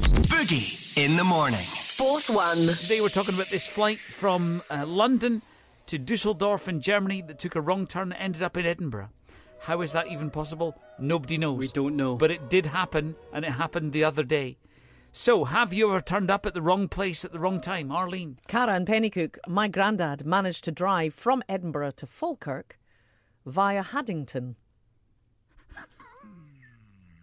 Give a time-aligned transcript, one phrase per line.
[0.00, 1.58] Boogie in the morning.
[1.60, 2.66] Forth 1.
[2.78, 5.42] Today we're talking about this flight from uh, London
[5.86, 9.10] to Dusseldorf in Germany that took a wrong turn and ended up in Edinburgh.
[9.60, 10.76] How is that even possible?
[10.98, 11.58] Nobody knows.
[11.58, 12.16] We don't know.
[12.16, 14.56] But it did happen, and it happened the other day.
[15.12, 18.38] So, have you ever turned up at the wrong place at the wrong time, Arlene?
[18.46, 22.78] Cara and Penicuik, my granddad managed to drive from Edinburgh to Falkirk
[23.44, 24.56] via Haddington.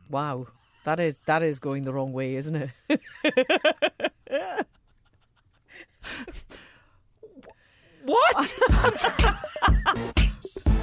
[0.09, 0.47] wow,
[0.87, 2.69] that is that is going the wrong way, isn't it?
[8.05, 8.53] What?
[8.71, 9.33] I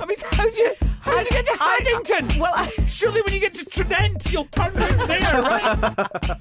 [0.07, 2.39] mean, how do you how do you get to Haddington?
[2.39, 5.81] well, I- surely when you get to Tranent, you'll turn out there, right?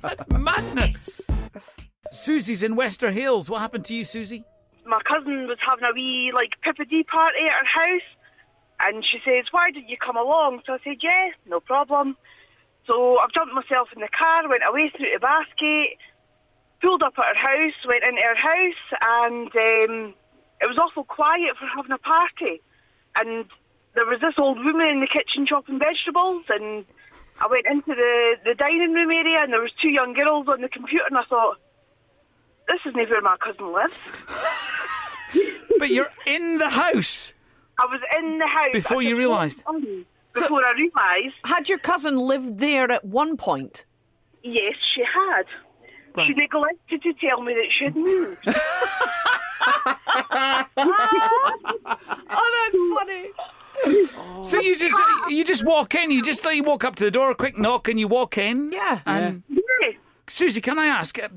[0.02, 1.30] That's madness.
[2.12, 3.50] Susie's in Wester Hailes.
[3.50, 4.44] What happened to you, Susie?
[4.86, 8.02] my cousin was having a wee like pippity party at her house
[8.82, 10.60] and she says, Why did you come along?
[10.66, 12.18] So I said, Yeah, no problem.
[12.86, 15.98] So I've jumped myself in the car, went away through the basket,
[16.82, 20.14] pulled up at her house, went into her house and um,
[20.60, 22.62] it was awful quiet for having a party.
[23.16, 23.46] And
[23.96, 26.86] there was this old woman in the kitchen chopping vegetables and
[27.40, 30.62] I went into the, the dining room area and there was two young girls on
[30.62, 31.58] the computer and I thought,
[32.68, 33.96] This isn't where my cousin lives.
[35.80, 37.34] But you're in the house.
[37.80, 39.64] I was in the house Before you realised?
[40.36, 43.86] In Before I realised, Had your cousin lived there at one point?
[44.44, 45.46] yes, she had.
[46.28, 48.46] She neglected to tell me that she'd moved.
[52.36, 53.30] Oh, that's funny.
[54.44, 54.98] So you just
[55.30, 56.12] you just walk in.
[56.12, 58.72] You just you walk up to the door, a quick knock, and you walk in.
[58.72, 59.00] Yeah.
[59.06, 59.92] And yeah.
[60.28, 61.28] Susie, can I ask, uh,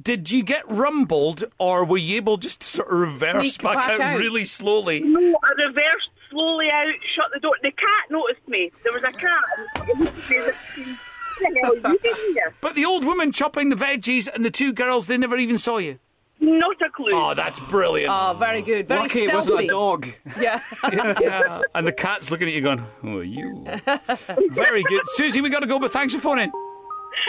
[0.00, 3.90] did you get rumbled, or were you able just to sort of reverse back, back
[3.90, 4.18] out, out.
[4.18, 5.00] really slowly?
[5.00, 7.52] No, I reversed slowly out, shut the door.
[7.62, 8.70] The cat noticed me.
[8.82, 9.42] There was a cat.
[9.76, 10.98] and it looked at me as if,
[11.40, 12.54] What the hell are you doing here?
[12.60, 15.78] But the old woman chopping the veggies and the two girls, they never even saw
[15.78, 15.98] you.
[16.40, 17.12] Not a clue.
[17.14, 18.12] Oh, that's brilliant.
[18.12, 18.88] Oh, very good.
[18.88, 20.08] Very Lucky it wasn't a dog.
[20.40, 20.60] Yeah.
[20.92, 21.60] yeah.
[21.74, 23.64] And the cat's looking at you going, Who are you?
[24.50, 25.02] Very good.
[25.04, 26.50] Susie, we got to go, but thanks for phoning.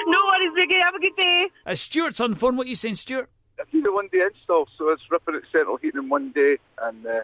[0.08, 0.80] No worries, Vicky.
[0.84, 1.48] Have a good day.
[1.66, 2.58] Uh, Stuart's on the phone.
[2.58, 3.30] What are you saying, Stuart?
[3.60, 6.58] I did a one day install, so it's ripping at central heating in one day,
[6.82, 7.22] and uh,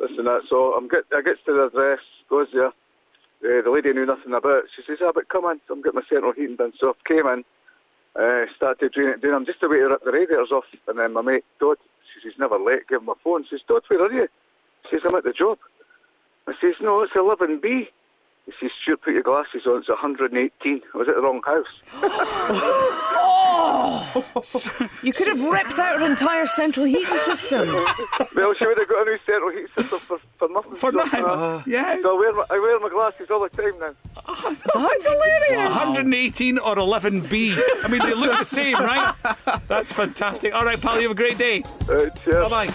[0.00, 0.42] listen that.
[0.48, 2.72] So I'm get I gets to the address, goes there.
[3.40, 4.64] Uh, the lady knew nothing about.
[4.64, 4.70] it.
[4.74, 7.26] She says, "Ah, but come in, I'm getting my central heating done." So I came
[7.26, 7.44] in,
[8.16, 9.34] uh, started doing it, doing.
[9.34, 11.78] I'm just away to rip the radiators off, and then my mate Todd,
[12.12, 13.44] she says, "Never late." Give him a phone.
[13.44, 14.28] She says, "Todd, where are you?"
[14.88, 15.58] She says, "I'm at the job."
[16.46, 17.88] I says, "No, it's 11B."
[18.46, 19.80] He says, "Stuart, put your glasses on.
[19.80, 23.16] It's 118." I was at the wrong house.
[25.02, 27.68] You could have ripped out her entire central heating system.
[28.36, 30.72] Well, she would have got a new central heat system for, for nothing.
[30.72, 31.24] For So, nothing.
[31.24, 31.96] uh, Yeah.
[32.02, 33.94] So I wear, my, I wear my glasses all the time now.
[34.74, 35.74] That's hilarious.
[35.76, 37.58] 118 or 11B.
[37.84, 39.14] I mean, they look the same, right?
[39.68, 40.54] That's fantastic.
[40.54, 41.62] All right, pal, you have a great day.
[41.88, 42.48] Uh, cheers.
[42.50, 42.74] Bye bye.